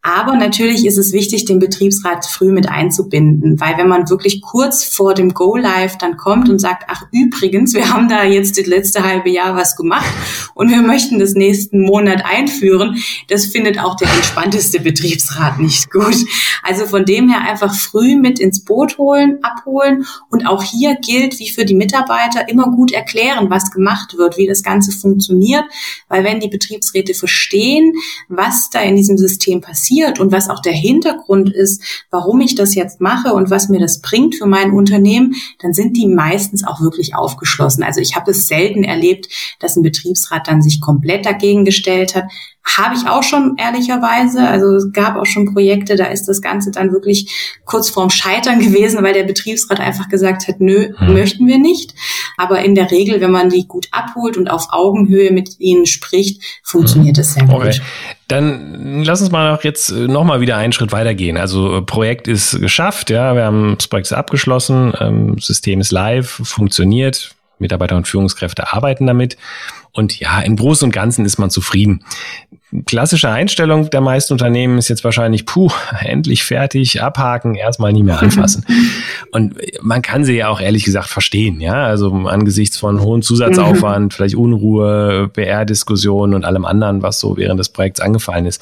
[0.07, 4.85] Aber natürlich ist es wichtig, den Betriebsrat früh mit einzubinden, weil wenn man wirklich kurz
[4.85, 8.67] vor dem Go Live dann kommt und sagt, ach übrigens, wir haben da jetzt das
[8.67, 10.05] letzte halbe Jahr was gemacht
[10.53, 16.17] und wir möchten das nächsten Monat einführen, das findet auch der entspannteste Betriebsrat nicht gut.
[16.63, 21.39] Also von dem her einfach früh mit ins Boot holen, abholen und auch hier gilt,
[21.39, 25.65] wie für die Mitarbeiter, immer gut erklären, was gemacht wird, wie das Ganze funktioniert,
[26.11, 27.95] weil wenn die Betriebsräte verstehen,
[28.29, 32.55] was da in diesem System passiert, passiert und was auch der Hintergrund ist, warum ich
[32.55, 36.67] das jetzt mache und was mir das bringt für mein Unternehmen, dann sind die meistens
[36.67, 37.83] auch wirklich aufgeschlossen.
[37.83, 39.29] Also ich habe es selten erlebt,
[39.61, 42.25] dass ein Betriebsrat dann sich komplett dagegen gestellt hat.
[42.79, 44.41] Habe ich auch schon ehrlicherweise.
[44.41, 48.59] Also es gab auch schon Projekte, da ist das Ganze dann wirklich kurz vorm Scheitern
[48.61, 51.13] gewesen, weil der Betriebsrat einfach gesagt hat, nö, hm.
[51.13, 51.95] möchten wir nicht.
[52.37, 56.43] Aber in der Regel, wenn man die gut abholt und auf Augenhöhe mit ihnen spricht,
[56.63, 57.67] funktioniert es sehr okay.
[57.67, 57.83] gut.
[58.35, 61.37] Dann lass uns mal noch jetzt noch wieder einen Schritt weitergehen.
[61.37, 67.37] Also Projekt ist geschafft, ja, wir haben das Projekt abgeschlossen, ähm, System ist live, funktioniert,
[67.61, 69.37] Mitarbeiter und Führungskräfte arbeiten damit.
[69.93, 72.05] Und ja, im Großen und Ganzen ist man zufrieden.
[72.87, 78.21] Klassische Einstellung der meisten Unternehmen ist jetzt wahrscheinlich, puh, endlich fertig, abhaken, erstmal nie mehr
[78.21, 78.65] anfassen.
[79.33, 81.85] und man kann sie ja auch ehrlich gesagt verstehen, ja.
[81.85, 84.11] Also angesichts von hohem Zusatzaufwand, mhm.
[84.11, 88.61] vielleicht Unruhe, BR-Diskussionen und allem anderen, was so während des Projekts angefallen ist.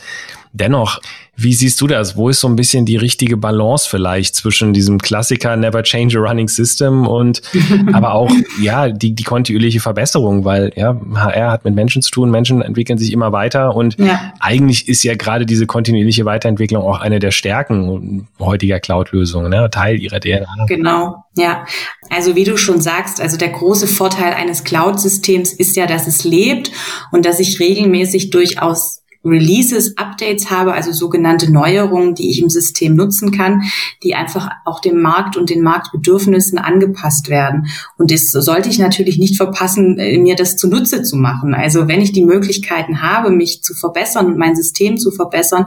[0.52, 1.00] Dennoch,
[1.34, 2.14] wie siehst du das?
[2.14, 6.20] Wo ist so ein bisschen die richtige Balance vielleicht zwischen diesem Klassiker Never Change a
[6.20, 7.40] Running System und
[7.92, 12.30] aber auch, ja, die, die kontinuierliche Verbesserung, weil ja, HR hat mit Menschen zu tun,
[12.30, 14.34] Menschen entwickeln sich immer weiter und ja.
[14.40, 19.70] eigentlich ist ja gerade diese kontinuierliche Weiterentwicklung auch eine der Stärken heutiger Cloud-Lösungen, ne?
[19.70, 20.66] Teil ihrer DNA.
[20.68, 21.64] Genau, ja.
[22.10, 26.24] Also wie du schon sagst, also der große Vorteil eines Cloud-Systems ist ja, dass es
[26.24, 26.70] lebt
[27.10, 32.96] und dass ich regelmäßig durchaus Releases, Updates habe, also sogenannte Neuerungen, die ich im System
[32.96, 33.62] nutzen kann,
[34.02, 37.66] die einfach auch dem Markt und den Marktbedürfnissen angepasst werden.
[37.98, 41.54] Und das sollte ich natürlich nicht verpassen, äh, mir das zunutze zu machen.
[41.54, 45.66] Also wenn ich die Möglichkeiten habe, mich zu verbessern und mein System zu verbessern,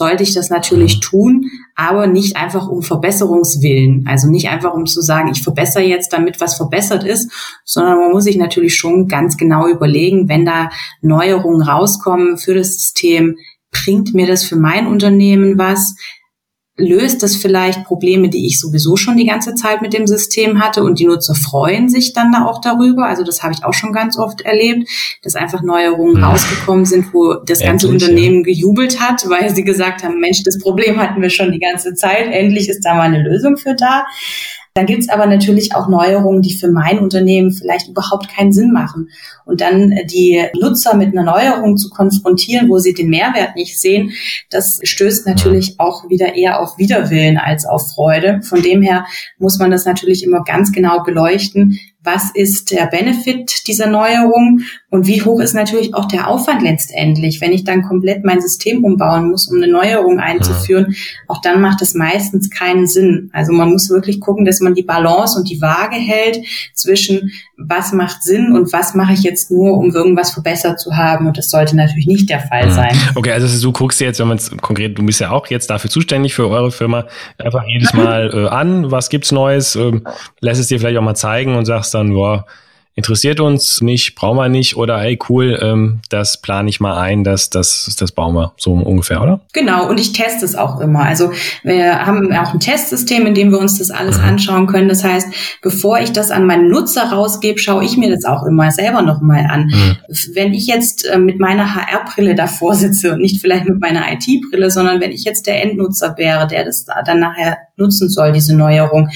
[0.00, 4.06] sollte ich das natürlich tun, aber nicht einfach um Verbesserungswillen.
[4.08, 7.30] Also nicht einfach um zu sagen, ich verbessere jetzt, damit was verbessert ist,
[7.66, 10.70] sondern man muss sich natürlich schon ganz genau überlegen, wenn da
[11.02, 13.36] Neuerungen rauskommen für das System,
[13.70, 15.94] bringt mir das für mein Unternehmen was?
[16.80, 20.82] Löst das vielleicht Probleme, die ich sowieso schon die ganze Zeit mit dem System hatte
[20.82, 23.06] und die Nutzer freuen sich dann da auch darüber.
[23.06, 24.88] Also das habe ich auch schon ganz oft erlebt,
[25.22, 26.30] dass einfach Neuerungen ja.
[26.30, 28.52] rausgekommen sind, wo das ganze endlich, Unternehmen ja.
[28.54, 32.32] gejubelt hat, weil sie gesagt haben, Mensch, das Problem hatten wir schon die ganze Zeit,
[32.32, 34.04] endlich ist da mal eine Lösung für da.
[34.74, 39.08] Dann gibt's aber natürlich auch Neuerungen, die für mein Unternehmen vielleicht überhaupt keinen Sinn machen.
[39.44, 43.80] Und dann äh, die Nutzer mit einer Neuerung zu konfrontieren, wo sie den Mehrwert nicht
[43.80, 44.12] sehen,
[44.48, 48.42] das stößt natürlich auch wieder eher auf Widerwillen als auf Freude.
[48.42, 49.06] Von dem her
[49.38, 51.80] muss man das natürlich immer ganz genau beleuchten.
[52.02, 57.40] Was ist der Benefit dieser Neuerung und wie hoch ist natürlich auch der Aufwand letztendlich,
[57.40, 60.94] wenn ich dann komplett mein System umbauen muss, um eine Neuerung einzuführen.
[61.28, 63.30] Auch dann macht es meistens keinen Sinn.
[63.34, 66.40] Also man muss wirklich gucken, dass man die Balance und die Waage hält
[66.74, 67.32] zwischen
[67.68, 71.26] was macht Sinn und was mache ich jetzt nur, um irgendwas verbessert zu haben.
[71.26, 72.72] Und das sollte natürlich nicht der Fall mhm.
[72.72, 72.98] sein.
[73.14, 75.68] Okay, also du guckst dir jetzt, wenn man es konkret, du bist ja auch jetzt
[75.68, 77.04] dafür zuständig für eure Firma,
[77.38, 80.06] einfach jedes Mal äh, an, was gibt's Neues, ähm,
[80.40, 82.46] lässt es dir vielleicht auch mal zeigen und sagst dann, boah,
[83.00, 87.24] interessiert uns nicht, brauchen wir nicht oder hey cool, ähm, das plane ich mal ein,
[87.24, 89.40] das, das, das bauen wir so ungefähr, oder?
[89.54, 91.04] Genau, und ich teste es auch immer.
[91.04, 94.24] Also wir haben auch ein Testsystem, in dem wir uns das alles mhm.
[94.24, 94.88] anschauen können.
[94.88, 95.28] Das heißt,
[95.62, 99.46] bevor ich das an meinen Nutzer rausgebe, schaue ich mir das auch immer selber nochmal
[99.48, 99.66] an.
[99.66, 99.96] Mhm.
[100.34, 104.70] Wenn ich jetzt äh, mit meiner HR-Brille davor sitze und nicht vielleicht mit meiner IT-Brille,
[104.70, 109.08] sondern wenn ich jetzt der Endnutzer wäre, der das dann nachher nutzen soll, diese Neuerung,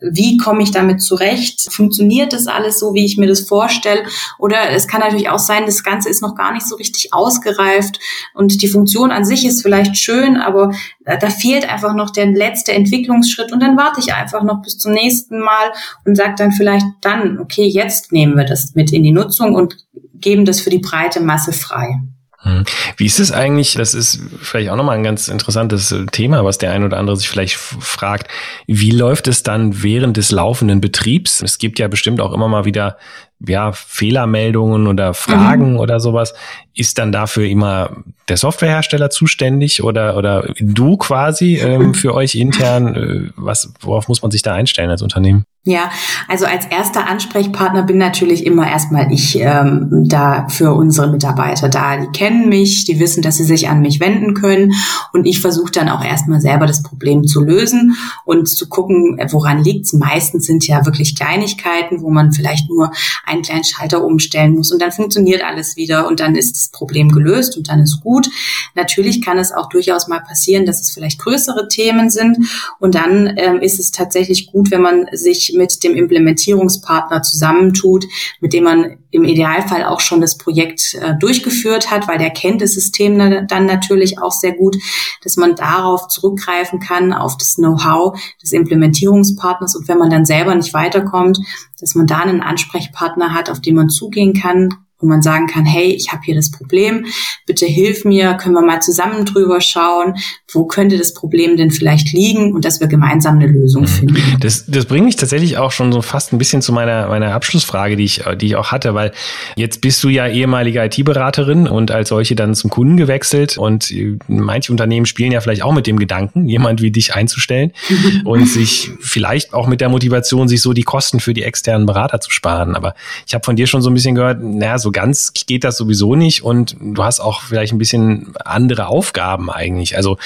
[0.00, 1.72] wie komme ich damit zurecht?
[1.72, 4.02] Funktioniert das alles so, wie ich mir das vorstelle?
[4.38, 7.98] Oder es kann natürlich auch sein, das Ganze ist noch gar nicht so richtig ausgereift
[8.34, 10.72] und die Funktion an sich ist vielleicht schön, aber
[11.04, 14.92] da fehlt einfach noch der letzte Entwicklungsschritt und dann warte ich einfach noch bis zum
[14.92, 15.72] nächsten Mal
[16.04, 19.76] und sage dann vielleicht dann, okay, jetzt nehmen wir das mit in die Nutzung und
[20.14, 22.00] geben das für die breite Masse frei.
[22.46, 22.64] Hm.
[22.96, 23.74] Wie ist es eigentlich?
[23.74, 27.16] Das ist vielleicht auch nochmal ein ganz interessantes äh, Thema, was der ein oder andere
[27.16, 28.30] sich vielleicht fragt.
[28.68, 31.42] Wie läuft es dann während des laufenden Betriebs?
[31.42, 32.98] Es gibt ja bestimmt auch immer mal wieder
[33.44, 35.78] ja, Fehlermeldungen oder Fragen mhm.
[35.80, 36.34] oder sowas.
[36.76, 42.94] Ist dann dafür immer der Softwarehersteller zuständig oder, oder du quasi ähm, für euch intern?
[42.94, 45.44] Äh, was, worauf muss man sich da einstellen als Unternehmen?
[45.68, 45.90] Ja,
[46.28, 51.96] also als erster Ansprechpartner bin natürlich immer erstmal ich ähm, da für unsere Mitarbeiter da.
[51.96, 54.74] Die kennen mich, die wissen, dass sie sich an mich wenden können
[55.12, 59.60] und ich versuche dann auch erstmal selber das Problem zu lösen und zu gucken, woran
[59.60, 59.92] liegt's.
[59.92, 62.92] Meistens sind ja wirklich Kleinigkeiten, wo man vielleicht nur
[63.24, 67.56] einen kleinen Schalter umstellen muss und dann funktioniert alles wieder und dann ist Problem gelöst
[67.56, 68.28] und dann ist gut.
[68.74, 72.38] Natürlich kann es auch durchaus mal passieren, dass es vielleicht größere Themen sind
[72.78, 78.04] und dann ähm, ist es tatsächlich gut, wenn man sich mit dem Implementierungspartner zusammentut,
[78.40, 82.60] mit dem man im Idealfall auch schon das Projekt äh, durchgeführt hat, weil der kennt
[82.60, 84.76] das System dann natürlich auch sehr gut,
[85.22, 90.54] dass man darauf zurückgreifen kann, auf das Know-how des Implementierungspartners und wenn man dann selber
[90.54, 91.38] nicht weiterkommt,
[91.80, 95.66] dass man da einen Ansprechpartner hat, auf den man zugehen kann, wo man sagen kann,
[95.66, 97.06] hey, ich habe hier das Problem,
[97.46, 100.14] bitte hilf mir, können wir mal zusammen drüber schauen,
[100.52, 103.88] wo könnte das Problem denn vielleicht liegen und dass wir gemeinsam eine Lösung mhm.
[103.88, 104.36] finden.
[104.40, 107.96] Das, das bringt mich tatsächlich auch schon so fast ein bisschen zu meiner, meiner Abschlussfrage,
[107.96, 109.12] die ich, die ich auch hatte, weil
[109.56, 113.92] jetzt bist du ja ehemalige IT-Beraterin und als solche dann zum Kunden gewechselt und
[114.28, 117.72] manche Unternehmen spielen ja vielleicht auch mit dem Gedanken, jemand wie dich einzustellen
[118.24, 122.20] und sich vielleicht auch mit der Motivation, sich so die Kosten für die externen Berater
[122.20, 122.74] zu sparen.
[122.74, 122.94] Aber
[123.26, 126.14] ich habe von dir schon so ein bisschen gehört, naja, so ganz geht das sowieso
[126.14, 129.96] nicht und du hast auch vielleicht ein bisschen andere Aufgaben eigentlich.
[129.96, 130.18] Also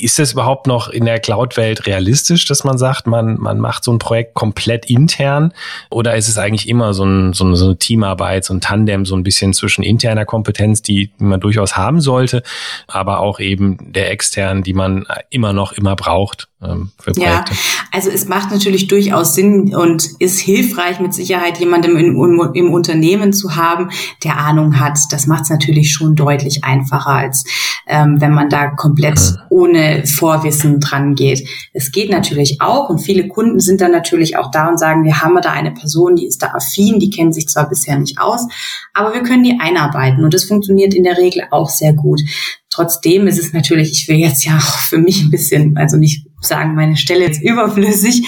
[0.00, 3.92] ist es überhaupt noch in der Cloud-Welt realistisch, dass man sagt, man, man macht so
[3.92, 5.52] ein Projekt komplett intern?
[5.90, 9.06] Oder ist es eigentlich immer so, ein, so, eine, so eine Teamarbeit, so ein Tandem,
[9.06, 12.42] so ein bisschen zwischen interner Kompetenz, die, die man durchaus haben sollte,
[12.86, 17.52] aber auch eben der externen, die man immer noch immer braucht ähm, für Projekte?
[17.52, 17.58] Ja,
[17.92, 22.16] also es macht natürlich durchaus Sinn und ist hilfreich, mit Sicherheit jemandem in,
[22.54, 23.90] im Unternehmen zu haben,
[24.22, 24.98] der Ahnung hat.
[25.10, 27.44] Das macht es natürlich schon deutlich einfacher, als
[27.86, 31.48] ähm, wenn man da komplett komplett ohne Vorwissen dran geht.
[31.72, 35.20] Es geht natürlich auch und viele Kunden sind dann natürlich auch da und sagen, wir
[35.20, 38.46] haben da eine Person, die ist da affin, die kennt sich zwar bisher nicht aus,
[38.92, 42.20] aber wir können die einarbeiten und das funktioniert in der Regel auch sehr gut.
[42.70, 46.23] Trotzdem ist es natürlich, ich will jetzt ja auch für mich ein bisschen, also nicht
[46.44, 48.26] sagen, meine Stelle ist überflüssig.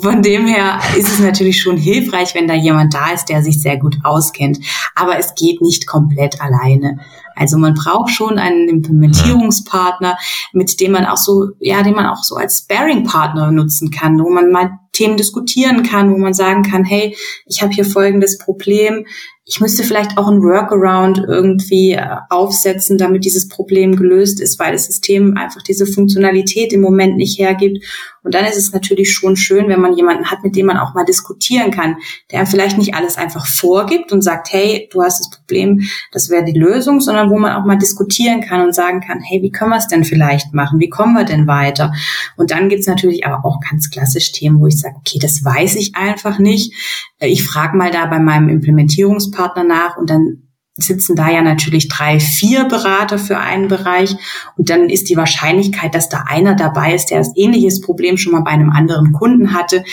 [0.00, 3.62] Von dem her ist es natürlich schon hilfreich, wenn da jemand da ist, der sich
[3.62, 4.58] sehr gut auskennt.
[4.94, 6.98] Aber es geht nicht komplett alleine.
[7.36, 10.18] Also man braucht schon einen Implementierungspartner,
[10.52, 14.30] mit dem man auch so, ja, den man auch so als Sparing-Partner nutzen kann, wo
[14.30, 19.06] man mal Themen diskutieren kann, wo man sagen kann, hey, ich habe hier folgendes Problem,
[19.44, 24.70] ich müsste vielleicht auch ein Workaround irgendwie äh, aufsetzen, damit dieses Problem gelöst ist, weil
[24.70, 27.84] das System einfach diese Funktionalität im Moment nicht hergibt.
[28.22, 30.94] Und dann ist es natürlich schon schön, wenn man jemanden hat, mit dem man auch
[30.94, 31.96] mal diskutieren kann,
[32.30, 36.44] der vielleicht nicht alles einfach vorgibt und sagt, hey, du hast das Problem, das wäre
[36.44, 39.72] die Lösung, sondern wo man auch mal diskutieren kann und sagen kann, hey, wie können
[39.72, 40.78] wir es denn vielleicht machen?
[40.78, 41.92] Wie kommen wir denn weiter?
[42.36, 45.76] Und dann gibt's natürlich aber auch ganz klassisch Themen, wo ich sage, okay, das weiß
[45.76, 46.74] ich einfach nicht.
[47.20, 52.18] Ich frage mal da bei meinem Implementierungspartner nach und dann sitzen da ja natürlich drei,
[52.18, 54.16] vier Berater für einen Bereich
[54.56, 58.32] und dann ist die Wahrscheinlichkeit, dass da einer dabei ist, der das ähnliches Problem schon
[58.32, 59.84] mal bei einem anderen Kunden hatte,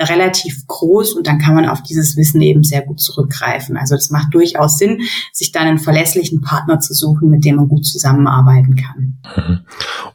[0.00, 3.76] relativ groß und dann kann man auf dieses Wissen eben sehr gut zurückgreifen.
[3.76, 5.00] Also das macht durchaus Sinn,
[5.32, 9.18] sich dann einen verlässlichen Partner zu suchen, mit dem man gut zusammenarbeiten kann.
[9.36, 9.58] Mhm.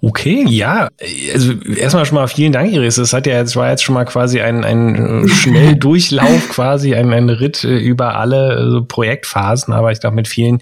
[0.02, 0.88] Okay, ja,
[1.34, 2.96] also erstmal schon mal vielen Dank, Iris.
[2.96, 7.30] Das hat ja jetzt war jetzt schon mal quasi ein, ein Schnelldurchlauf, quasi ein, ein
[7.30, 10.62] Ritt äh, über alle also Projektphasen, aber ich glaube mit vielen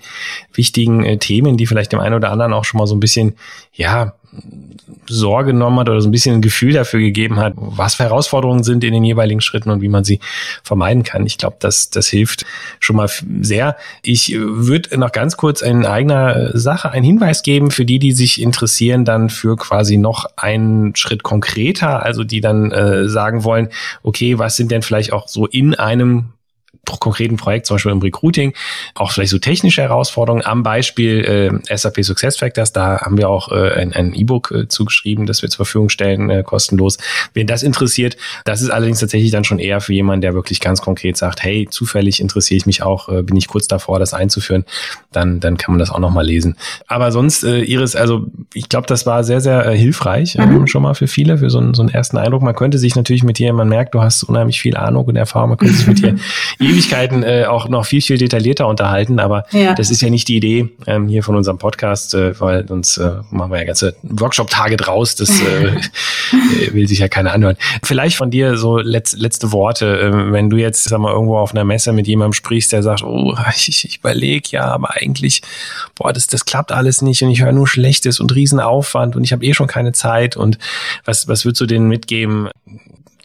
[0.54, 3.36] wichtigen äh, Themen, die vielleicht dem einen oder anderen auch schon mal so ein bisschen,
[3.74, 4.14] ja,
[5.08, 8.64] Sorge genommen hat oder so ein bisschen ein Gefühl dafür gegeben hat, was für Herausforderungen
[8.64, 10.20] sind in den jeweiligen Schritten und wie man sie
[10.64, 11.26] vermeiden kann.
[11.26, 12.46] Ich glaube, das, das hilft
[12.80, 13.10] schon mal
[13.42, 13.76] sehr.
[14.04, 18.14] Ich äh, würde noch ganz kurz in eigener Sache einen Hinweis geben für die, die
[18.14, 23.70] sich interessieren, dann für quasi noch einen Schritt konkreter, also die dann äh, sagen wollen,
[24.04, 26.30] okay, was sind denn vielleicht auch so in einem
[27.02, 28.54] konkreten Projekt, zum Beispiel im Recruiting,
[28.96, 32.74] auch vielleicht so technische Herausforderungen am Beispiel äh, SAP Success Factors.
[32.74, 36.44] Da haben wir auch äh, ein E-Book äh, zugeschrieben, das wir zur Verfügung stellen, äh,
[36.44, 36.98] kostenlos.
[37.34, 40.82] Wen das interessiert, das ist allerdings tatsächlich dann schon eher für jemanden, der wirklich ganz
[40.82, 44.66] konkret sagt, hey, zufällig interessiere ich mich auch, äh, bin ich kurz davor, das einzuführen,
[45.12, 46.56] dann, dann kann man das auch nochmal lesen.
[46.88, 50.68] Aber sonst, äh, Iris, also ich glaube, das war sehr, sehr äh, hilfreich äh, mhm.
[50.68, 52.42] schon mal für viele, für so einen, so einen ersten Eindruck.
[52.42, 55.50] Man könnte sich natürlich mit dir, man merkt, du hast unheimlich viel Ahnung und Erfahrung,
[55.50, 56.16] man könnte sich mit dir
[56.72, 59.74] Ewigkeiten äh, auch noch viel, viel detaillierter unterhalten, aber ja.
[59.74, 63.12] das ist ja nicht die Idee ähm, hier von unserem Podcast, äh, weil sonst äh,
[63.30, 65.76] machen wir ja ganze Workshop-Tage draus, das äh,
[66.74, 67.58] will sich ja keiner anhören.
[67.84, 71.52] Vielleicht von dir so letz, letzte Worte, äh, wenn du jetzt, sag mal, irgendwo auf
[71.52, 75.42] einer Messe mit jemandem sprichst, der sagt, oh, ich, ich überlege ja, aber eigentlich,
[75.96, 79.34] boah, das, das klappt alles nicht und ich höre nur Schlechtes und Riesenaufwand und ich
[79.34, 80.58] habe eh schon keine Zeit und
[81.06, 82.50] was, was würdest du denen mitgeben?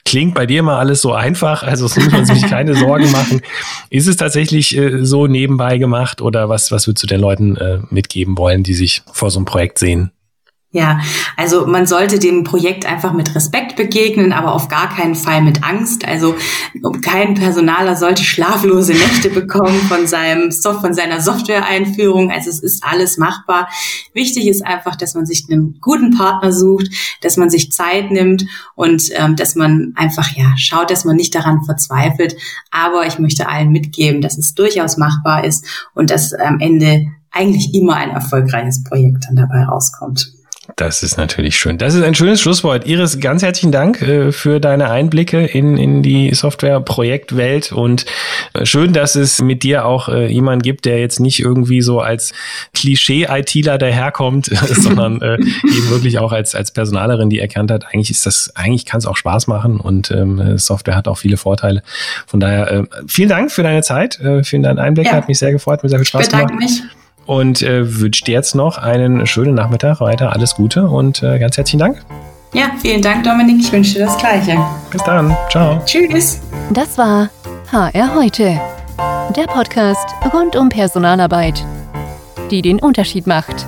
[0.06, 3.42] Klingt bei dir mal alles so einfach, also es muss man sich keine Sorgen machen.
[3.90, 7.80] Ist es tatsächlich äh, so nebenbei gemacht oder was, was würdest du den Leuten äh,
[7.90, 10.12] mitgeben wollen, die sich vor so einem Projekt sehen?
[10.72, 11.00] Ja,
[11.36, 15.62] also man sollte dem Projekt einfach mit Respekt begegnen, aber auf gar keinen Fall mit
[15.62, 16.06] Angst.
[16.06, 16.34] Also
[17.00, 22.30] kein Personaler sollte schlaflose Nächte bekommen von seinem von seiner Software-Einführung.
[22.30, 23.68] Also es ist alles machbar.
[24.12, 26.88] Wichtig ist einfach, dass man sich einen guten Partner sucht,
[27.22, 31.34] dass man sich Zeit nimmt und ähm, dass man einfach ja schaut, dass man nicht
[31.34, 32.36] daran verzweifelt.
[32.70, 37.72] Aber ich möchte allen mitgeben, dass es durchaus machbar ist und dass am Ende eigentlich
[37.72, 40.35] immer ein erfolgreiches Projekt dann dabei rauskommt.
[40.76, 41.78] Das ist natürlich schön.
[41.78, 42.86] Das ist ein schönes Schlusswort.
[42.86, 48.04] Iris, ganz herzlichen Dank äh, für deine Einblicke in, in die Software-Projektwelt und
[48.52, 52.00] äh, schön, dass es mit dir auch äh, jemand gibt, der jetzt nicht irgendwie so
[52.00, 52.34] als
[52.74, 58.26] Klischee-ITler daherkommt, sondern äh, eben wirklich auch als, als Personalerin, die erkannt hat, eigentlich ist
[58.26, 61.82] das, eigentlich kann es auch Spaß machen und ähm, Software hat auch viele Vorteile.
[62.26, 65.12] Von daher, äh, vielen Dank für deine Zeit, äh, für deinen Einblick, ja.
[65.12, 66.52] hat mich sehr gefreut, mir sehr viel Spaß gemacht.
[66.54, 66.82] Mich
[67.26, 70.32] und äh, wünsche dir jetzt noch einen schönen Nachmittag weiter.
[70.32, 72.04] Alles Gute und äh, ganz herzlichen Dank.
[72.52, 73.58] Ja, vielen Dank, Dominik.
[73.60, 74.56] Ich wünsche dir das Gleiche.
[74.90, 75.36] Bis dann.
[75.50, 75.82] Ciao.
[75.84, 76.40] Tschüss.
[76.70, 77.28] Das war
[77.70, 78.58] HR heute.
[79.36, 81.64] Der Podcast rund um Personalarbeit,
[82.50, 83.66] die den Unterschied macht.